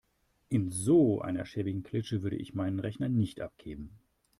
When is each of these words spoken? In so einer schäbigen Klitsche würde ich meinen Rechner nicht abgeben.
In 0.49 0.71
so 0.71 1.21
einer 1.21 1.45
schäbigen 1.45 1.83
Klitsche 1.83 2.23
würde 2.23 2.35
ich 2.35 2.55
meinen 2.55 2.79
Rechner 2.79 3.07
nicht 3.07 3.39
abgeben. 3.39 3.99